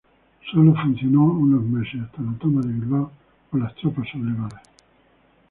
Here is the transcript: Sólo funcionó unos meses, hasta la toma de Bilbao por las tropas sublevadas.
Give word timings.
Sólo 0.51 0.73
funcionó 0.73 1.21
unos 1.25 1.61
meses, 1.61 2.01
hasta 2.01 2.23
la 2.23 2.33
toma 2.39 2.61
de 2.61 2.69
Bilbao 2.73 3.11
por 3.51 3.61
las 3.61 3.75
tropas 3.75 4.09
sublevadas. 4.09 4.63